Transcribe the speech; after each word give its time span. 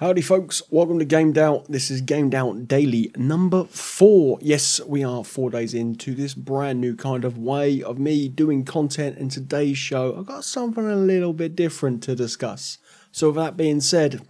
Howdy, 0.00 0.22
folks. 0.22 0.62
Welcome 0.70 0.98
to 0.98 1.04
Gamed 1.04 1.36
Out. 1.36 1.66
This 1.66 1.90
is 1.90 2.00
Gamed 2.00 2.34
Out 2.34 2.66
Daily 2.66 3.10
number 3.18 3.64
four. 3.64 4.38
Yes, 4.40 4.80
we 4.86 5.04
are 5.04 5.22
four 5.22 5.50
days 5.50 5.74
into 5.74 6.14
this 6.14 6.32
brand 6.32 6.80
new 6.80 6.96
kind 6.96 7.22
of 7.22 7.36
way 7.36 7.82
of 7.82 7.98
me 7.98 8.26
doing 8.26 8.64
content. 8.64 9.18
In 9.18 9.28
today's 9.28 9.76
show, 9.76 10.16
I've 10.16 10.24
got 10.24 10.46
something 10.46 10.86
a 10.86 10.96
little 10.96 11.34
bit 11.34 11.54
different 11.54 12.02
to 12.04 12.16
discuss. 12.16 12.78
So, 13.12 13.26
with 13.26 13.36
that 13.36 13.58
being 13.58 13.82
said, 13.82 14.22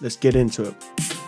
let's 0.00 0.14
get 0.14 0.36
into 0.36 0.62
it. 0.62 1.19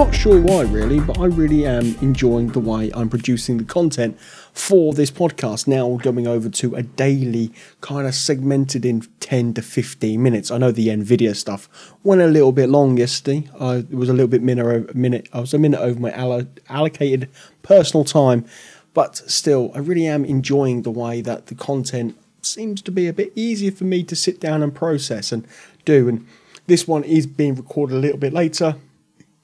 Not 0.00 0.14
sure 0.14 0.40
why, 0.40 0.62
really, 0.62 0.98
but 0.98 1.18
I 1.18 1.26
really 1.26 1.66
am 1.66 1.94
enjoying 2.00 2.52
the 2.52 2.58
way 2.58 2.90
I'm 2.94 3.10
producing 3.10 3.58
the 3.58 3.64
content 3.64 4.18
for 4.18 4.94
this 4.94 5.10
podcast. 5.10 5.68
Now 5.68 5.98
going 5.98 6.26
over 6.26 6.48
to 6.48 6.74
a 6.74 6.82
daily 6.82 7.52
kind 7.82 8.06
of 8.06 8.14
segmented 8.14 8.86
in 8.86 9.02
10 9.20 9.52
to 9.52 9.62
15 9.62 10.22
minutes. 10.22 10.50
I 10.50 10.56
know 10.56 10.72
the 10.72 10.88
NVIDIA 10.88 11.36
stuff 11.36 11.68
went 12.02 12.22
a 12.22 12.28
little 12.28 12.50
bit 12.50 12.70
long 12.70 12.96
yesterday. 12.96 13.50
I 13.60 13.74
it 13.74 13.92
was 13.92 14.08
a 14.08 14.14
little 14.14 14.26
bit 14.26 14.42
minute, 14.42 14.94
minute. 14.94 15.28
I 15.34 15.40
was 15.40 15.52
a 15.52 15.58
minute 15.58 15.80
over 15.80 16.00
my 16.00 16.12
allo- 16.12 16.46
allocated 16.70 17.28
personal 17.60 18.04
time, 18.04 18.46
but 18.94 19.18
still, 19.30 19.70
I 19.74 19.80
really 19.80 20.06
am 20.06 20.24
enjoying 20.24 20.80
the 20.80 20.90
way 20.90 21.20
that 21.20 21.48
the 21.48 21.54
content 21.54 22.16
seems 22.40 22.80
to 22.80 22.90
be 22.90 23.06
a 23.06 23.12
bit 23.12 23.34
easier 23.36 23.70
for 23.70 23.84
me 23.84 24.02
to 24.04 24.16
sit 24.16 24.40
down 24.40 24.62
and 24.62 24.74
process 24.74 25.30
and 25.30 25.46
do. 25.84 26.08
And 26.08 26.26
this 26.68 26.88
one 26.88 27.04
is 27.04 27.26
being 27.26 27.54
recorded 27.54 27.96
a 27.96 28.00
little 28.00 28.16
bit 28.16 28.32
later 28.32 28.76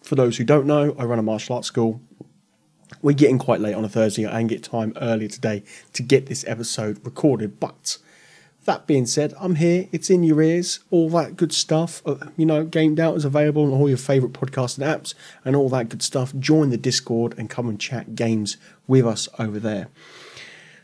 for 0.06 0.14
those 0.14 0.36
who 0.36 0.44
don't 0.44 0.66
know, 0.66 0.94
I 0.98 1.04
run 1.04 1.18
a 1.18 1.22
martial 1.22 1.56
arts 1.56 1.66
school. 1.66 2.00
We're 3.02 3.12
getting 3.12 3.38
quite 3.38 3.60
late 3.60 3.74
on 3.74 3.84
a 3.84 3.88
Thursday 3.88 4.24
and 4.24 4.48
get 4.48 4.62
time 4.62 4.92
earlier 5.00 5.28
today 5.28 5.64
to 5.94 6.02
get 6.02 6.26
this 6.26 6.44
episode 6.46 7.04
recorded. 7.04 7.58
But 7.58 7.98
that 8.64 8.86
being 8.86 9.06
said, 9.06 9.34
I'm 9.40 9.56
here. 9.56 9.88
It's 9.90 10.08
in 10.08 10.22
your 10.22 10.40
ears. 10.40 10.80
All 10.90 11.10
that 11.10 11.36
good 11.36 11.52
stuff. 11.52 12.02
Uh, 12.06 12.16
you 12.36 12.46
know, 12.46 12.64
Gamed 12.64 13.00
Out 13.00 13.16
is 13.16 13.24
available 13.24 13.64
on 13.64 13.72
all 13.72 13.88
your 13.88 13.98
favourite 13.98 14.32
podcasting 14.32 14.86
apps 14.86 15.14
and 15.44 15.56
all 15.56 15.68
that 15.70 15.88
good 15.88 16.02
stuff. 16.02 16.32
Join 16.38 16.70
the 16.70 16.76
Discord 16.76 17.34
and 17.36 17.50
come 17.50 17.68
and 17.68 17.80
chat 17.80 18.14
games 18.14 18.56
with 18.86 19.06
us 19.06 19.28
over 19.40 19.58
there. 19.58 19.88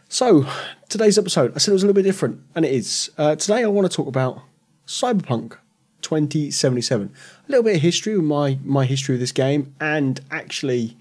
So, 0.09 0.47
today's 0.89 1.17
episode, 1.17 1.53
I 1.55 1.59
said 1.59 1.70
it 1.70 1.75
was 1.75 1.84
a 1.84 1.86
little 1.86 2.03
bit 2.03 2.03
different, 2.03 2.41
and 2.55 2.64
it 2.64 2.73
is. 2.73 3.11
Uh, 3.17 3.36
today, 3.36 3.62
I 3.62 3.69
want 3.69 3.91
to 3.91 3.97
talk 3.97 4.09
about 4.09 4.42
Cyberpunk 4.86 5.57
2077. 6.03 7.12
A 7.48 7.50
little 7.50 7.64
bit 7.64 7.77
of 7.77 7.83
history 7.83 8.17
with 8.17 8.27
my, 8.27 8.58
my 8.64 8.84
history 8.84 9.14
of 9.14 9.20
this 9.20 9.33
game, 9.33 9.75
and 9.81 10.20
actually, 10.31 10.97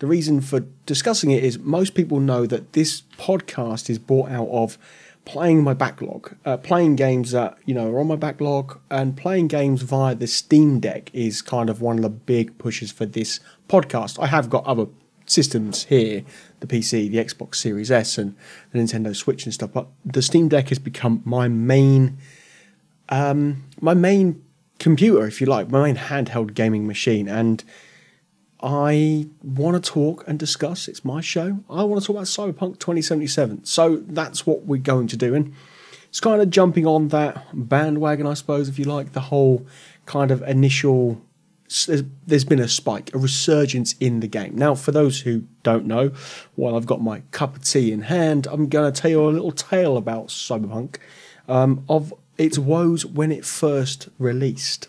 the 0.00 0.06
reason 0.06 0.40
for 0.40 0.60
discussing 0.86 1.30
it 1.30 1.44
is 1.44 1.58
most 1.58 1.94
people 1.94 2.20
know 2.20 2.46
that 2.46 2.72
this 2.72 3.02
podcast 3.18 3.90
is 3.90 3.98
brought 3.98 4.30
out 4.30 4.48
of 4.48 4.78
playing 5.24 5.62
my 5.62 5.74
backlog, 5.74 6.34
uh, 6.44 6.56
playing 6.56 6.96
games 6.96 7.30
that 7.32 7.56
you 7.64 7.74
know 7.74 7.90
are 7.90 8.00
on 8.00 8.08
my 8.08 8.16
backlog, 8.16 8.80
and 8.90 9.16
playing 9.16 9.48
games 9.48 9.82
via 9.82 10.14
the 10.14 10.26
Steam 10.26 10.80
Deck 10.80 11.10
is 11.12 11.42
kind 11.42 11.70
of 11.70 11.80
one 11.80 11.96
of 11.96 12.02
the 12.02 12.10
big 12.10 12.56
pushes 12.58 12.90
for 12.90 13.06
this 13.06 13.40
podcast. 13.68 14.20
I 14.22 14.26
have 14.26 14.50
got 14.50 14.64
other 14.64 14.86
systems 15.26 15.84
here, 15.84 16.24
the 16.58 16.66
PC, 16.66 17.10
the 17.10 17.18
Xbox 17.18 17.56
Series 17.56 17.90
S, 17.90 18.18
and 18.18 18.34
the 18.72 18.78
Nintendo 18.78 19.14
Switch 19.14 19.44
and 19.44 19.54
stuff, 19.54 19.70
but 19.72 19.86
the 20.04 20.22
Steam 20.22 20.48
Deck 20.48 20.70
has 20.70 20.78
become 20.78 21.22
my 21.24 21.46
main 21.46 22.18
um, 23.10 23.64
my 23.80 23.94
main 23.94 24.42
computer, 24.78 25.26
if 25.26 25.40
you 25.40 25.46
like, 25.46 25.68
my 25.68 25.82
main 25.82 25.96
handheld 25.96 26.54
gaming 26.54 26.86
machine. 26.86 27.28
And 27.28 27.62
I 28.62 29.28
want 29.42 29.82
to 29.82 29.90
talk 29.90 30.24
and 30.26 30.38
discuss. 30.38 30.88
It's 30.88 31.04
my 31.04 31.20
show. 31.20 31.60
I 31.68 31.82
want 31.84 32.00
to 32.00 32.06
talk 32.06 32.16
about 32.16 32.26
Cyberpunk 32.26 32.78
2077. 32.78 33.64
So 33.64 33.96
that's 34.06 34.46
what 34.46 34.64
we're 34.64 34.80
going 34.80 35.06
to 35.08 35.16
do. 35.16 35.34
And 35.34 35.54
it's 36.08 36.20
kind 36.20 36.42
of 36.42 36.50
jumping 36.50 36.86
on 36.86 37.08
that 37.08 37.46
bandwagon, 37.52 38.26
I 38.26 38.34
suppose, 38.34 38.68
if 38.68 38.78
you 38.78 38.84
like, 38.84 39.12
the 39.12 39.20
whole 39.20 39.66
kind 40.06 40.30
of 40.30 40.42
initial. 40.42 41.22
There's, 41.86 42.44
been 42.44 42.58
a 42.58 42.66
spike, 42.66 43.14
a 43.14 43.18
resurgence 43.18 43.94
in 44.00 44.18
the 44.18 44.26
game. 44.26 44.56
Now, 44.56 44.74
for 44.74 44.90
those 44.90 45.20
who 45.20 45.44
don't 45.62 45.86
know, 45.86 46.10
while 46.56 46.74
I've 46.74 46.84
got 46.84 47.00
my 47.00 47.20
cup 47.30 47.54
of 47.54 47.62
tea 47.62 47.92
in 47.92 48.02
hand, 48.02 48.48
I'm 48.50 48.68
going 48.68 48.92
to 48.92 49.00
tell 49.00 49.08
you 49.08 49.24
a 49.24 49.30
little 49.30 49.52
tale 49.52 49.96
about 49.96 50.28
Cyberpunk 50.28 50.96
um, 51.48 51.84
of 51.88 52.12
its 52.40 52.58
woes 52.58 53.04
when 53.04 53.30
it 53.30 53.44
first 53.44 54.08
released. 54.18 54.88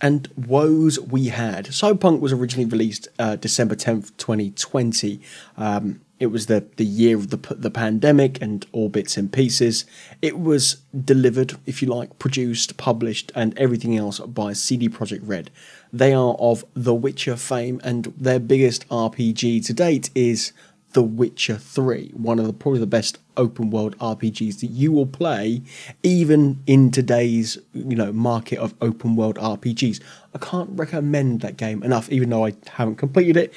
And 0.00 0.28
woes 0.36 1.00
we 1.00 1.28
had. 1.28 1.66
Cyberpunk 1.66 2.20
was 2.20 2.32
originally 2.32 2.68
released 2.68 3.08
uh, 3.18 3.36
December 3.36 3.74
10th, 3.74 4.16
2020. 4.18 5.20
Um, 5.56 6.00
it 6.20 6.26
was 6.26 6.46
the, 6.46 6.66
the 6.76 6.84
year 6.84 7.16
of 7.16 7.30
the, 7.30 7.38
the 7.54 7.70
pandemic 7.70 8.40
and 8.40 8.64
all 8.72 8.88
bits 8.88 9.16
and 9.16 9.32
pieces. 9.32 9.84
It 10.22 10.38
was 10.38 10.82
delivered, 11.04 11.56
if 11.66 11.82
you 11.82 11.88
like, 11.88 12.18
produced, 12.18 12.76
published, 12.76 13.32
and 13.34 13.58
everything 13.58 13.96
else 13.96 14.20
by 14.20 14.52
CD 14.52 14.88
Projekt 14.88 15.20
Red. 15.22 15.50
They 15.92 16.12
are 16.12 16.34
of 16.38 16.64
The 16.74 16.94
Witcher 16.94 17.36
fame, 17.36 17.80
and 17.82 18.12
their 18.16 18.38
biggest 18.38 18.88
RPG 18.88 19.64
to 19.66 19.72
date 19.72 20.10
is 20.14 20.52
the 20.92 21.02
Witcher 21.02 21.56
3, 21.56 22.12
one 22.14 22.38
of 22.38 22.46
the 22.46 22.52
probably 22.52 22.80
the 22.80 22.86
best 22.86 23.18
open 23.36 23.70
world 23.70 23.98
RPGs 23.98 24.60
that 24.60 24.68
you 24.68 24.92
will 24.92 25.06
play 25.06 25.62
even 26.02 26.62
in 26.66 26.90
today's, 26.90 27.58
you 27.74 27.96
know, 27.96 28.12
market 28.12 28.58
of 28.58 28.74
open 28.80 29.14
world 29.14 29.36
RPGs. 29.36 30.00
I 30.34 30.38
can't 30.38 30.70
recommend 30.72 31.42
that 31.42 31.56
game 31.56 31.82
enough 31.82 32.10
even 32.10 32.30
though 32.30 32.46
I 32.46 32.54
haven't 32.66 32.96
completed 32.96 33.36
it 33.36 33.52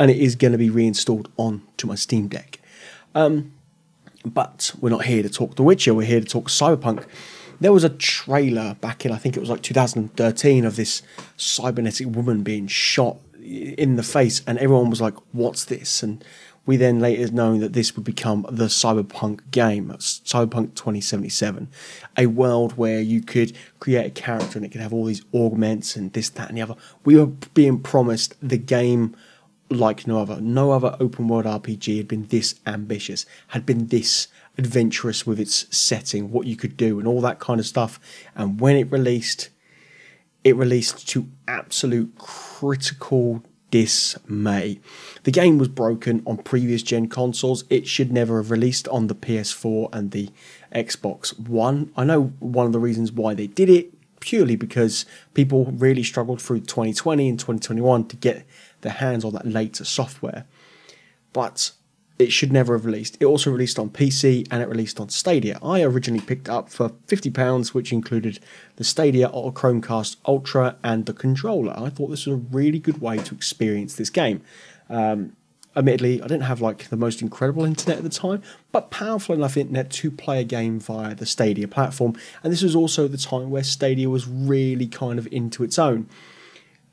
and 0.00 0.10
it 0.10 0.16
is 0.16 0.34
going 0.34 0.52
to 0.52 0.58
be 0.58 0.70
reinstalled 0.70 1.30
onto 1.36 1.86
my 1.86 1.94
Steam 1.94 2.26
Deck. 2.26 2.58
Um, 3.14 3.52
but 4.24 4.72
we're 4.80 4.90
not 4.90 5.04
here 5.04 5.22
to 5.22 5.28
talk 5.28 5.56
The 5.56 5.62
Witcher, 5.62 5.94
we're 5.94 6.06
here 6.06 6.20
to 6.20 6.26
talk 6.26 6.48
Cyberpunk. 6.48 7.06
There 7.60 7.72
was 7.72 7.84
a 7.84 7.90
trailer 7.90 8.74
back 8.80 9.04
in 9.04 9.12
I 9.12 9.16
think 9.16 9.36
it 9.36 9.40
was 9.40 9.50
like 9.50 9.62
2013 9.62 10.64
of 10.64 10.76
this 10.76 11.02
cybernetic 11.36 12.08
woman 12.08 12.42
being 12.42 12.66
shot 12.66 13.18
in 13.42 13.96
the 13.96 14.02
face 14.02 14.42
and 14.46 14.58
everyone 14.58 14.90
was 14.90 15.00
like 15.00 15.14
what's 15.32 15.64
this 15.66 16.02
and 16.02 16.24
we 16.66 16.76
then 16.76 17.00
later 17.00 17.32
known 17.32 17.60
that 17.60 17.72
this 17.72 17.96
would 17.96 18.04
become 18.04 18.46
the 18.48 18.66
cyberpunk 18.66 19.50
game, 19.50 19.88
Cyberpunk 19.98 20.74
2077, 20.74 21.68
a 22.16 22.26
world 22.26 22.76
where 22.76 23.00
you 23.00 23.22
could 23.22 23.56
create 23.80 24.06
a 24.06 24.10
character 24.10 24.58
and 24.58 24.64
it 24.64 24.70
could 24.70 24.80
have 24.80 24.92
all 24.92 25.04
these 25.04 25.24
augments 25.34 25.96
and 25.96 26.12
this, 26.12 26.28
that, 26.30 26.48
and 26.48 26.58
the 26.58 26.62
other. 26.62 26.76
We 27.04 27.16
were 27.16 27.26
being 27.26 27.80
promised 27.80 28.34
the 28.40 28.58
game 28.58 29.16
like 29.70 30.06
no 30.06 30.20
other. 30.20 30.40
No 30.40 30.72
other 30.72 30.96
open 31.00 31.28
world 31.28 31.46
RPG 31.46 31.96
had 31.96 32.08
been 32.08 32.26
this 32.26 32.56
ambitious, 32.66 33.24
had 33.48 33.64
been 33.64 33.86
this 33.86 34.28
adventurous 34.58 35.26
with 35.26 35.40
its 35.40 35.74
setting, 35.76 36.30
what 36.30 36.46
you 36.46 36.56
could 36.56 36.76
do, 36.76 36.98
and 36.98 37.08
all 37.08 37.20
that 37.22 37.38
kind 37.38 37.60
of 37.60 37.66
stuff. 37.66 37.98
And 38.34 38.60
when 38.60 38.76
it 38.76 38.90
released, 38.90 39.48
it 40.44 40.56
released 40.56 41.08
to 41.08 41.28
absolute 41.48 42.16
critical 42.18 43.42
dismay. 43.70 44.80
The 45.24 45.30
game 45.30 45.58
was 45.58 45.68
broken 45.68 46.22
on 46.26 46.38
previous 46.38 46.82
gen 46.82 47.08
consoles. 47.08 47.64
It 47.70 47.86
should 47.86 48.12
never 48.12 48.38
have 48.38 48.50
released 48.50 48.88
on 48.88 49.06
the 49.06 49.14
PS4 49.14 49.88
and 49.92 50.10
the 50.10 50.30
Xbox 50.74 51.38
One. 51.38 51.92
I 51.96 52.04
know 52.04 52.32
one 52.38 52.66
of 52.66 52.72
the 52.72 52.78
reasons 52.78 53.12
why 53.12 53.34
they 53.34 53.46
did 53.46 53.68
it 53.68 53.92
purely 54.20 54.54
because 54.54 55.06
people 55.34 55.64
really 55.66 56.02
struggled 56.02 56.40
through 56.40 56.60
2020 56.60 57.28
and 57.28 57.38
2021 57.38 58.06
to 58.08 58.16
get 58.16 58.44
their 58.82 58.92
hands 58.92 59.24
on 59.24 59.32
that 59.32 59.46
later 59.46 59.84
software. 59.84 60.44
But 61.32 61.72
it 62.20 62.32
should 62.32 62.52
never 62.52 62.74
have 62.76 62.84
released. 62.84 63.16
It 63.20 63.24
also 63.24 63.50
released 63.50 63.78
on 63.78 63.90
PC 63.90 64.46
and 64.50 64.62
it 64.62 64.68
released 64.68 65.00
on 65.00 65.08
Stadia. 65.08 65.58
I 65.62 65.82
originally 65.82 66.22
picked 66.22 66.48
up 66.48 66.68
for 66.68 66.90
£50, 67.08 67.72
which 67.72 67.92
included 67.92 68.38
the 68.76 68.84
Stadia 68.84 69.28
or 69.28 69.52
Chromecast 69.52 70.16
Ultra 70.26 70.76
and 70.84 71.06
the 71.06 71.14
controller. 71.14 71.74
I 71.76 71.88
thought 71.88 72.08
this 72.08 72.26
was 72.26 72.34
a 72.34 72.46
really 72.50 72.78
good 72.78 73.00
way 73.00 73.16
to 73.16 73.34
experience 73.34 73.94
this 73.94 74.10
game. 74.10 74.42
Um, 74.88 75.34
admittedly, 75.74 76.20
I 76.20 76.26
didn't 76.26 76.42
have 76.42 76.60
like 76.60 76.90
the 76.90 76.96
most 76.96 77.22
incredible 77.22 77.64
internet 77.64 77.98
at 77.98 78.04
the 78.04 78.10
time, 78.10 78.42
but 78.70 78.90
powerful 78.90 79.34
enough 79.34 79.56
internet 79.56 79.90
to 79.90 80.10
play 80.10 80.40
a 80.40 80.44
game 80.44 80.78
via 80.78 81.14
the 81.14 81.26
Stadia 81.26 81.68
platform. 81.68 82.16
And 82.42 82.52
this 82.52 82.62
was 82.62 82.76
also 82.76 83.08
the 83.08 83.18
time 83.18 83.50
where 83.50 83.64
Stadia 83.64 84.10
was 84.10 84.28
really 84.28 84.86
kind 84.86 85.18
of 85.18 85.26
into 85.32 85.64
its 85.64 85.78
own. 85.78 86.08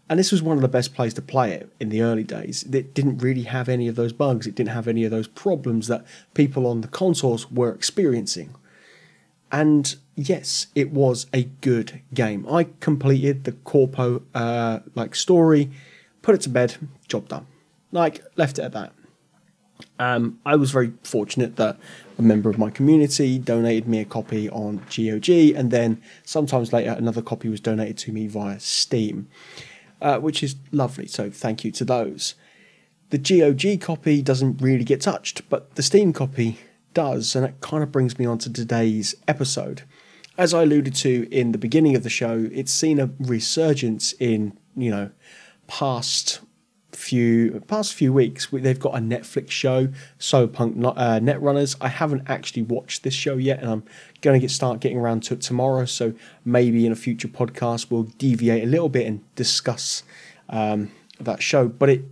And 0.09 0.17
this 0.17 0.31
was 0.31 0.41
one 0.41 0.57
of 0.57 0.61
the 0.61 0.69
best 0.69 0.93
places 0.93 1.15
to 1.15 1.21
play 1.21 1.51
it 1.51 1.69
in 1.79 1.89
the 1.89 2.01
early 2.01 2.23
days. 2.23 2.63
It 2.63 2.93
didn't 2.93 3.17
really 3.17 3.43
have 3.43 3.67
any 3.67 3.87
of 3.87 3.95
those 3.95 4.13
bugs. 4.13 4.47
It 4.47 4.55
didn't 4.55 4.69
have 4.69 4.87
any 4.87 5.03
of 5.03 5.11
those 5.11 5.27
problems 5.27 5.87
that 5.87 6.05
people 6.33 6.65
on 6.65 6.81
the 6.81 6.87
consoles 6.87 7.51
were 7.51 7.71
experiencing. 7.71 8.55
And 9.51 9.95
yes, 10.15 10.67
it 10.75 10.91
was 10.91 11.27
a 11.33 11.43
good 11.61 12.01
game. 12.13 12.47
I 12.49 12.67
completed 12.79 13.43
the 13.43 13.51
Corpo 13.51 14.23
uh, 14.33 14.79
like 14.95 15.13
story, 15.13 15.71
put 16.21 16.35
it 16.35 16.41
to 16.41 16.49
bed, 16.49 16.75
job 17.07 17.27
done. 17.27 17.47
Like 17.91 18.23
left 18.35 18.59
it 18.59 18.63
at 18.63 18.73
that. 18.73 18.93
Um, 19.99 20.39
I 20.45 20.55
was 20.55 20.71
very 20.71 20.93
fortunate 21.03 21.55
that 21.57 21.77
a 22.17 22.21
member 22.21 22.49
of 22.49 22.57
my 22.57 22.69
community 22.69 23.37
donated 23.37 23.87
me 23.87 23.99
a 23.99 24.05
copy 24.05 24.49
on 24.49 24.77
GOG, 24.89 25.29
and 25.55 25.69
then 25.69 26.01
sometimes 26.23 26.73
later 26.73 26.91
another 26.91 27.21
copy 27.21 27.47
was 27.47 27.59
donated 27.59 27.97
to 27.99 28.11
me 28.11 28.27
via 28.27 28.59
Steam 28.59 29.27
uh, 30.01 30.19
which 30.19 30.43
is 30.43 30.55
lovely. 30.71 31.07
So 31.07 31.29
thank 31.29 31.63
you 31.63 31.71
to 31.71 31.85
those. 31.85 32.35
The 33.09 33.17
GOG 33.17 33.79
copy 33.81 34.21
doesn't 34.21 34.61
really 34.61 34.83
get 34.83 35.01
touched, 35.01 35.47
but 35.49 35.75
the 35.75 35.83
Steam 35.83 36.11
copy 36.11 36.59
does, 36.93 37.35
and 37.35 37.45
that 37.45 37.61
kind 37.61 37.83
of 37.83 37.91
brings 37.91 38.19
me 38.19 38.25
on 38.25 38.37
to 38.39 38.51
today's 38.51 39.15
episode. 39.27 39.83
As 40.37 40.53
I 40.53 40.63
alluded 40.63 40.93
to 40.95 41.27
in 41.31 41.51
the 41.51 41.57
beginning 41.57 41.95
of 41.95 42.03
the 42.03 42.09
show, 42.09 42.49
it's 42.51 42.71
seen 42.71 42.99
a 42.99 43.09
resurgence 43.19 44.13
in, 44.19 44.57
you 44.75 44.91
know, 44.91 45.11
past 45.67 46.41
few 46.97 47.63
past 47.67 47.93
few 47.93 48.11
weeks. 48.11 48.47
They've 48.51 48.79
got 48.79 48.95
a 48.95 48.99
Netflix 48.99 49.51
show, 49.51 49.89
So 50.17 50.47
Punk 50.47 50.83
uh, 50.83 51.19
Netrunners. 51.19 51.75
I 51.79 51.89
haven't 51.89 52.23
actually 52.27 52.63
watched 52.63 53.03
this 53.03 53.13
show 53.13 53.37
yet, 53.37 53.59
and 53.59 53.69
I'm 53.69 53.83
going 54.21 54.39
to 54.39 54.41
get 54.41 54.51
start 54.51 54.79
getting 54.79 54.97
around 54.97 55.21
to 55.23 55.35
it 55.35 55.41
tomorrow. 55.41 55.85
So 55.85 56.13
maybe 56.43 56.85
in 56.85 56.91
a 56.91 56.95
future 56.95 57.27
podcast 57.27 57.91
we'll 57.91 58.03
deviate 58.17 58.63
a 58.63 58.67
little 58.67 58.89
bit 58.89 59.05
and 59.05 59.23
discuss 59.35 60.03
um, 60.49 60.91
that 61.19 61.41
show. 61.41 61.67
But 61.67 61.89
it 61.89 62.05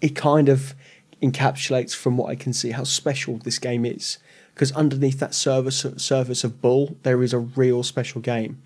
it 0.00 0.16
kind 0.16 0.48
of 0.48 0.74
encapsulates 1.22 1.94
from 1.94 2.16
what 2.16 2.30
I 2.30 2.36
can 2.36 2.52
see 2.52 2.70
how 2.70 2.84
special 2.84 3.36
this 3.38 3.58
game 3.58 3.84
is. 3.84 4.18
Because 4.54 4.72
underneath 4.72 5.18
that 5.18 5.34
service 5.34 5.84
surface 5.98 6.42
of 6.42 6.62
bull, 6.62 6.96
there 7.02 7.22
is 7.22 7.34
a 7.34 7.38
real 7.38 7.82
special 7.82 8.22
game. 8.22 8.62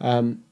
Um, 0.00 0.42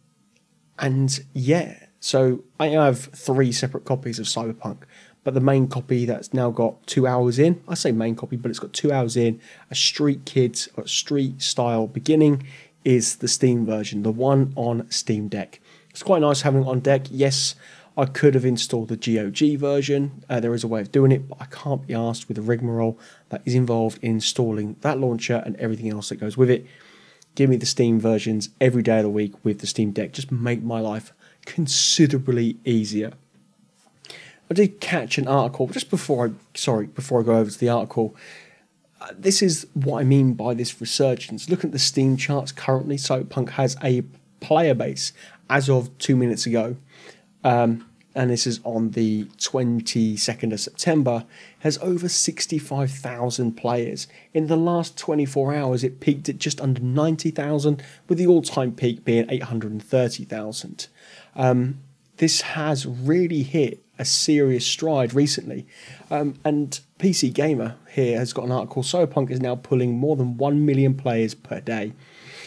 and 0.78 1.24
yeah, 1.32 1.83
so 2.04 2.44
I 2.60 2.66
have 2.68 2.98
three 2.98 3.50
separate 3.50 3.86
copies 3.86 4.18
of 4.18 4.26
Cyberpunk, 4.26 4.80
but 5.24 5.32
the 5.32 5.40
main 5.40 5.68
copy 5.68 6.04
that's 6.04 6.34
now 6.34 6.50
got 6.50 6.86
two 6.86 7.06
hours 7.06 7.38
in, 7.38 7.62
I 7.66 7.72
say 7.72 7.92
main 7.92 8.14
copy, 8.14 8.36
but 8.36 8.50
it's 8.50 8.58
got 8.58 8.74
two 8.74 8.92
hours 8.92 9.16
in, 9.16 9.40
a 9.70 9.74
Street 9.74 10.26
Kids 10.26 10.68
Street 10.84 11.40
style 11.40 11.86
beginning 11.86 12.42
is 12.84 13.16
the 13.16 13.26
Steam 13.26 13.64
version, 13.64 14.02
the 14.02 14.12
one 14.12 14.52
on 14.54 14.86
Steam 14.90 15.28
Deck. 15.28 15.60
It's 15.88 16.02
quite 16.02 16.20
nice 16.20 16.42
having 16.42 16.64
it 16.64 16.68
on 16.68 16.80
deck. 16.80 17.06
Yes, 17.10 17.54
I 17.96 18.04
could 18.04 18.34
have 18.34 18.44
installed 18.44 18.88
the 18.88 18.98
GOG 18.98 19.58
version. 19.58 20.24
Uh, 20.28 20.40
there 20.40 20.52
is 20.52 20.62
a 20.62 20.68
way 20.68 20.82
of 20.82 20.92
doing 20.92 21.10
it, 21.10 21.26
but 21.26 21.38
I 21.40 21.46
can't 21.46 21.86
be 21.86 21.94
asked 21.94 22.28
with 22.28 22.34
the 22.34 22.42
rigmarole 22.42 22.98
that 23.30 23.40
is 23.46 23.54
involved 23.54 23.98
in 24.02 24.16
installing 24.16 24.76
that 24.82 25.00
launcher 25.00 25.42
and 25.46 25.56
everything 25.56 25.88
else 25.88 26.10
that 26.10 26.16
goes 26.16 26.36
with 26.36 26.50
it. 26.50 26.66
Give 27.34 27.48
me 27.48 27.56
the 27.56 27.64
Steam 27.64 27.98
versions 27.98 28.50
every 28.60 28.82
day 28.82 28.98
of 28.98 29.04
the 29.04 29.08
week 29.08 29.42
with 29.42 29.60
the 29.60 29.66
Steam 29.66 29.90
Deck. 29.92 30.12
Just 30.12 30.30
make 30.30 30.62
my 30.62 30.80
life 30.80 31.14
considerably 31.44 32.56
easier. 32.64 33.12
I 34.50 34.54
did 34.54 34.80
catch 34.80 35.18
an 35.18 35.26
article 35.26 35.68
just 35.68 35.90
before 35.90 36.26
I 36.26 36.32
sorry 36.54 36.86
before 36.86 37.20
I 37.20 37.22
go 37.24 37.36
over 37.36 37.50
to 37.50 37.58
the 37.58 37.68
article. 37.68 38.14
Uh, 39.00 39.08
this 39.18 39.42
is 39.42 39.66
what 39.74 40.00
I 40.00 40.04
mean 40.04 40.34
by 40.34 40.54
this 40.54 40.80
resurgence. 40.80 41.48
Looking 41.48 41.68
at 41.68 41.72
the 41.72 41.78
Steam 41.78 42.16
charts 42.16 42.52
currently, 42.52 42.96
Cyberpunk 42.96 43.50
has 43.50 43.76
a 43.82 44.02
player 44.40 44.74
base 44.74 45.12
as 45.50 45.68
of 45.68 45.96
two 45.98 46.16
minutes 46.16 46.46
ago, 46.46 46.76
um, 47.42 47.88
and 48.14 48.30
this 48.30 48.46
is 48.46 48.60
on 48.64 48.90
the 48.90 49.24
22nd 49.38 50.52
of 50.52 50.60
September, 50.60 51.24
has 51.60 51.78
over 51.78 52.08
65,000 52.08 53.52
players. 53.52 54.06
In 54.32 54.46
the 54.46 54.56
last 54.56 54.96
24 54.96 55.54
hours, 55.54 55.82
it 55.82 56.00
peaked 56.00 56.28
at 56.28 56.38
just 56.38 56.60
under 56.60 56.80
90,000, 56.80 57.82
with 58.08 58.18
the 58.18 58.26
all 58.26 58.42
time 58.42 58.72
peak 58.72 59.04
being 59.04 59.26
830,000. 59.28 60.86
Um, 61.34 61.80
this 62.18 62.42
has 62.42 62.86
really 62.86 63.42
hit 63.42 63.84
a 63.98 64.04
serious 64.04 64.66
stride 64.66 65.14
recently. 65.14 65.66
Um, 66.10 66.34
and 66.44 66.80
PC 66.98 67.32
Gamer 67.32 67.76
here 67.90 68.18
has 68.18 68.32
got 68.32 68.44
an 68.44 68.52
article 68.52 68.82
Cyberpunk 68.82 69.30
is 69.30 69.40
now 69.40 69.56
pulling 69.56 69.96
more 69.96 70.16
than 70.16 70.36
1 70.36 70.64
million 70.64 70.94
players 70.94 71.34
per 71.34 71.60
day. 71.60 71.92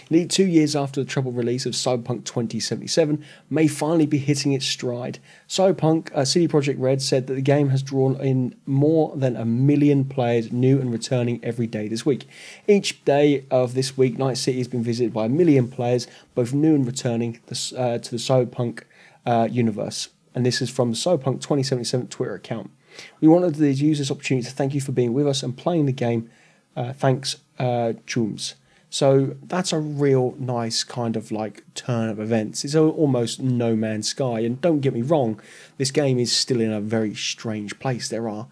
Nearly 0.10 0.28
two 0.28 0.46
years 0.46 0.76
after 0.76 1.04
the 1.04 1.10
troubled 1.10 1.36
release 1.36 1.66
of 1.66 1.74
Cyberpunk 1.74 2.24
2077 2.24 3.24
may 3.50 3.68
finally 3.68 4.06
be 4.06 4.18
hitting 4.18 4.54
its 4.54 4.66
stride. 4.66 5.20
Cyberpunk, 5.50 6.14
uh, 6.14 6.24
CD 6.24 6.48
Projekt 6.48 6.80
Red 6.80 7.02
said 7.02 7.28
that 7.28 7.34
the 7.34 7.42
game 7.42 7.70
has 7.70 7.84
drawn 7.84 8.16
in 8.22 8.56
more 8.66 9.14
than 9.16 9.36
a 9.36 9.44
million 9.44 10.06
players 10.06 10.52
new 10.52 10.80
and 10.80 10.92
returning 10.92 11.44
every 11.44 11.68
day 11.68 11.88
this 11.88 12.06
week. 12.06 12.26
Each 12.68 13.04
day 13.04 13.46
of 13.52 13.74
this 13.74 13.98
week, 13.98 14.18
Night 14.18 14.38
City 14.38 14.60
has 14.60 14.68
been 14.68 14.84
visited 14.84 15.14
by 15.14 15.26
a 15.26 15.30
million 15.30 15.68
players, 15.68 16.08
both 16.36 16.54
new 16.54 16.76
and 16.76 16.86
returning 16.86 17.40
uh, 17.50 17.98
to 17.98 18.12
the 18.12 18.18
Cyberpunk 18.18 18.84
uh, 19.26 19.48
universe. 19.52 20.10
And 20.34 20.46
this 20.46 20.62
is 20.62 20.70
from 20.70 20.92
the 20.92 20.98
Cyberpunk 20.98 21.42
2077 21.42 22.08
Twitter 22.08 22.36
account. 22.36 22.72
We 23.20 23.28
wanted 23.28 23.56
to 23.56 23.70
use 23.70 23.98
this 24.00 24.10
opportunity 24.10 24.48
to 24.48 24.54
thank 24.54 24.74
you 24.74 24.82
for 24.82 24.92
being 24.92 25.14
with 25.14 25.28
us 25.28 25.44
and 25.44 25.56
playing 25.58 25.86
the 25.86 25.92
game. 25.92 26.30
Uh, 26.76 26.94
thanks, 26.94 27.38
uh, 27.60 27.94
Chooms. 28.06 28.54
So 28.90 29.36
that's 29.44 29.74
a 29.74 29.80
real 29.80 30.36
nice 30.40 30.84
kind 30.84 31.16
of 31.18 31.32
like 31.32 31.64
turn 31.74 32.10
of 32.10 32.20
events. 32.20 32.64
It's 32.64 32.76
almost 32.76 33.42
no 33.42 33.76
man's 33.76 34.10
sky. 34.10 34.40
And 34.40 34.62
don't 34.62 34.80
get 34.80 34.94
me 34.94 35.02
wrong, 35.02 35.42
this 35.78 35.92
game 35.92 36.20
is 36.20 36.36
still 36.36 36.62
in 36.62 36.72
a 36.72 36.80
very 36.80 37.14
strange 37.14 37.80
place. 37.80 38.08
There 38.08 38.30
are 38.30 38.48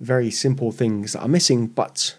very 0.00 0.30
simple 0.30 0.72
things 0.72 1.12
that 1.12 1.20
are 1.20 1.28
missing, 1.28 1.66
but 1.66 2.18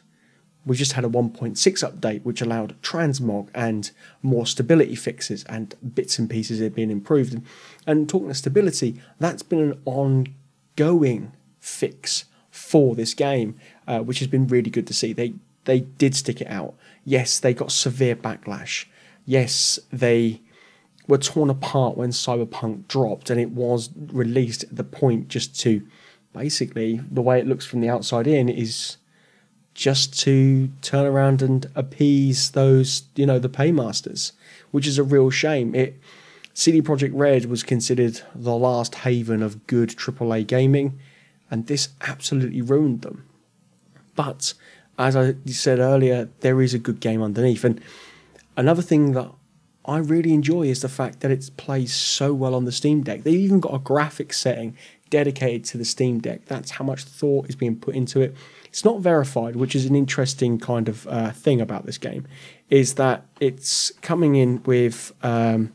we 0.65 0.75
just 0.75 0.93
had 0.93 1.05
a 1.05 1.09
1.6 1.09 1.55
update 1.57 2.23
which 2.23 2.41
allowed 2.41 2.81
transmog 2.81 3.49
and 3.53 3.91
more 4.21 4.45
stability 4.45 4.95
fixes 4.95 5.43
and 5.45 5.75
bits 5.93 6.17
and 6.17 6.29
pieces 6.29 6.59
have 6.59 6.75
been 6.75 6.91
improved. 6.91 7.39
And 7.85 8.09
talking 8.09 8.29
of 8.29 8.37
stability, 8.37 9.01
that's 9.19 9.43
been 9.43 9.59
an 9.59 9.81
ongoing 9.85 11.33
fix 11.59 12.25
for 12.49 12.95
this 12.95 13.13
game, 13.13 13.57
uh, 13.87 13.99
which 13.99 14.19
has 14.19 14.27
been 14.27 14.47
really 14.47 14.69
good 14.69 14.87
to 14.87 14.93
see. 14.93 15.13
They 15.13 15.33
they 15.65 15.81
did 15.81 16.15
stick 16.15 16.41
it 16.41 16.47
out. 16.47 16.75
Yes, 17.03 17.39
they 17.39 17.53
got 17.53 17.71
severe 17.71 18.15
backlash. 18.15 18.85
Yes, 19.25 19.79
they 19.91 20.41
were 21.07 21.17
torn 21.17 21.49
apart 21.49 21.97
when 21.97 22.09
Cyberpunk 22.09 22.87
dropped 22.87 23.29
and 23.29 23.39
it 23.39 23.51
was 23.51 23.89
released 23.95 24.63
at 24.63 24.75
the 24.75 24.83
point 24.83 25.27
just 25.27 25.59
to 25.61 25.85
basically 26.33 27.01
the 27.11 27.21
way 27.21 27.39
it 27.39 27.47
looks 27.47 27.65
from 27.65 27.81
the 27.81 27.89
outside 27.89 28.27
in 28.27 28.49
is 28.49 28.97
just 29.75 30.17
to 30.21 30.69
turn 30.81 31.05
around 31.05 31.41
and 31.41 31.69
appease 31.75 32.51
those, 32.51 33.03
you 33.15 33.25
know, 33.25 33.37
the 33.37 33.49
paymasters, 33.49 34.31
which 34.71 34.87
is 34.87 34.97
a 34.97 35.03
real 35.03 35.29
shame. 35.29 35.75
It 35.75 35.99
CD 36.53 36.81
Projekt 36.81 37.11
Red 37.13 37.45
was 37.45 37.63
considered 37.63 38.21
the 38.33 38.55
last 38.55 38.95
haven 38.95 39.43
of 39.43 39.67
good 39.67 39.89
AAA 39.89 40.47
gaming, 40.47 40.97
and 41.51 41.67
this 41.67 41.89
absolutely 42.01 42.61
ruined 42.61 43.01
them. 43.01 43.25
But 44.15 44.53
as 44.97 45.15
I 45.15 45.35
said 45.47 45.79
earlier, 45.79 46.29
there 46.39 46.61
is 46.61 46.73
a 46.73 46.79
good 46.79 46.99
game 46.99 47.21
underneath. 47.21 47.63
And 47.63 47.81
another 48.55 48.81
thing 48.81 49.11
that 49.13 49.31
I 49.85 49.97
really 49.97 50.33
enjoy 50.33 50.63
is 50.63 50.81
the 50.81 50.89
fact 50.89 51.19
that 51.19 51.31
it 51.31 51.49
plays 51.57 51.93
so 51.93 52.33
well 52.33 52.55
on 52.55 52.65
the 52.65 52.71
Steam 52.71 53.03
Deck. 53.03 53.23
They've 53.23 53.39
even 53.39 53.59
got 53.59 53.73
a 53.73 53.79
graphics 53.79 54.35
setting 54.35 54.75
dedicated 55.09 55.63
to 55.65 55.77
the 55.77 55.85
Steam 55.85 56.19
Deck. 56.19 56.45
That's 56.45 56.71
how 56.71 56.85
much 56.85 57.03
thought 57.03 57.47
is 57.49 57.55
being 57.55 57.75
put 57.75 57.95
into 57.95 58.21
it. 58.21 58.35
It's 58.65 58.83
not 58.83 58.99
verified, 58.99 59.55
which 59.55 59.75
is 59.75 59.85
an 59.85 59.95
interesting 59.95 60.59
kind 60.59 60.89
of 60.89 61.07
uh, 61.07 61.31
thing 61.31 61.61
about 61.61 61.85
this 61.85 61.97
game, 61.97 62.27
is 62.69 62.95
that 62.95 63.25
it's 63.39 63.91
coming 64.01 64.35
in 64.35 64.63
with 64.63 65.13
um, 65.23 65.71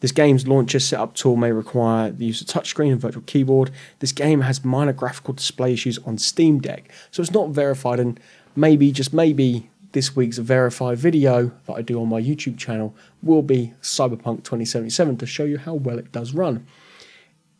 this 0.00 0.12
game's 0.12 0.46
launcher 0.46 0.80
setup 0.80 1.14
tool 1.14 1.36
may 1.36 1.52
require 1.52 2.10
the 2.10 2.24
use 2.24 2.40
of 2.40 2.46
touchscreen 2.46 2.92
and 2.92 3.00
virtual 3.00 3.22
keyboard. 3.26 3.70
This 3.98 4.12
game 4.12 4.40
has 4.42 4.64
minor 4.64 4.94
graphical 4.94 5.34
display 5.34 5.74
issues 5.74 5.98
on 5.98 6.16
Steam 6.18 6.60
Deck, 6.60 6.90
so 7.10 7.20
it's 7.20 7.32
not 7.32 7.50
verified 7.50 8.00
and 8.00 8.18
maybe, 8.56 8.92
just 8.92 9.12
maybe, 9.12 9.70
this 9.92 10.14
week's 10.14 10.38
verified 10.38 10.98
video 10.98 11.52
that 11.66 11.74
I 11.74 11.82
do 11.82 12.00
on 12.00 12.08
my 12.08 12.20
YouTube 12.20 12.58
channel 12.58 12.94
will 13.22 13.42
be 13.42 13.74
Cyberpunk 13.82 14.44
2077 14.44 15.16
to 15.18 15.26
show 15.26 15.44
you 15.44 15.58
how 15.58 15.74
well 15.74 15.98
it 15.98 16.12
does 16.12 16.32
run. 16.32 16.66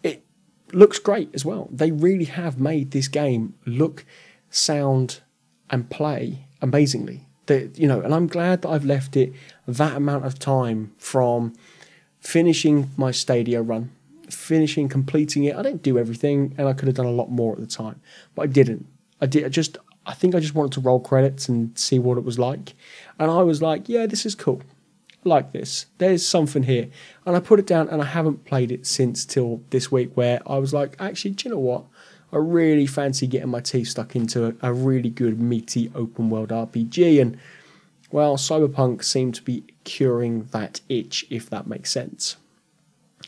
It 0.02 0.25
looks 0.73 0.99
great 0.99 1.30
as 1.35 1.44
well. 1.44 1.68
They 1.73 1.90
really 1.90 2.26
have 2.26 2.61
made 2.61 2.92
this 2.92 3.09
game 3.09 3.54
look, 3.66 4.04
sound, 4.49 5.20
and 5.70 5.90
play 5.90 6.47
amazingly. 6.62 7.26
They, 7.47 7.70
you 7.75 7.88
know, 7.88 8.00
and 8.00 8.14
I'm 8.14 8.28
glad 8.28 8.62
that 8.62 8.68
I've 8.68 8.85
left 8.85 9.16
it 9.16 9.32
that 9.66 9.97
amount 9.97 10.25
of 10.25 10.38
time 10.38 10.92
from 10.99 11.54
finishing 12.20 12.90
my 12.97 13.11
Stadia 13.11 13.62
run, 13.62 13.90
finishing, 14.28 14.88
completing 14.88 15.44
it. 15.44 15.56
I 15.56 15.62
didn't 15.62 15.82
do 15.82 15.99
everything, 15.99 16.54
and 16.56 16.68
I 16.68 16.75
could 16.75 16.87
have 16.87 16.97
done 16.97 17.06
a 17.06 17.11
lot 17.11 17.30
more 17.30 17.54
at 17.54 17.61
the 17.61 17.66
time, 17.66 18.00
but 18.35 18.42
I 18.42 18.47
didn't. 18.47 18.87
I 19.20 19.26
did. 19.26 19.44
I 19.44 19.49
just 19.49 19.78
I 20.11 20.12
think 20.12 20.35
I 20.35 20.40
just 20.40 20.57
wanted 20.57 20.73
to 20.73 20.81
roll 20.81 20.99
credits 20.99 21.49
and 21.49 21.79
see 21.79 22.00
what 22.00 22.19
it 22.19 22.25
was 22.25 22.37
like. 22.37 22.75
And 23.21 23.31
I 23.31 23.45
was 23.45 23.62
like, 23.62 23.88
yeah, 23.88 24.07
this 24.07 24.26
is 24.26 24.35
cool. 24.35 24.61
I 25.25 25.29
like 25.29 25.52
this. 25.52 25.87
There's 25.99 26.26
something 26.26 26.64
here. 26.64 26.88
And 27.25 27.37
I 27.37 27.40
put 27.40 27.61
it 27.61 27.67
down 27.69 27.88
and 27.88 28.02
I 28.02 28.07
haven't 28.07 28.45
played 28.45 28.73
it 28.73 28.88
since 28.88 29.25
till 29.25 29.62
this 29.71 29.93
week 29.93 30.17
where 30.17 30.40
I 30.49 30.59
was 30.59 30.75
like, 30.75 30.97
actually, 30.99 31.31
do 31.31 31.49
you 31.49 31.55
know 31.55 31.61
what? 31.61 31.85
I 32.33 32.38
really 32.38 32.87
fancy 32.87 33.29
getting 33.29 33.50
my 33.50 33.61
teeth 33.61 33.87
stuck 33.87 34.17
into 34.17 34.47
a, 34.47 34.71
a 34.71 34.73
really 34.73 35.11
good, 35.11 35.40
meaty 35.40 35.93
open 35.95 36.29
world 36.29 36.49
RPG. 36.49 37.23
And 37.23 37.38
well, 38.11 38.37
Cyberpunk 38.37 39.05
seemed 39.05 39.37
to 39.37 39.43
be 39.43 39.62
curing 39.85 40.47
that 40.50 40.81
itch, 40.88 41.25
if 41.31 41.49
that 41.50 41.69
makes 41.69 41.93
sense. 41.93 42.37